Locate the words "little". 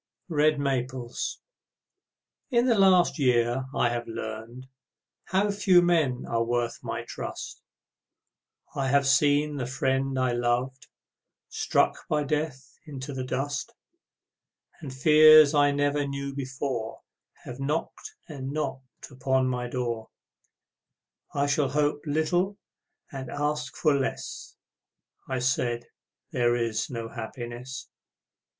22.07-22.57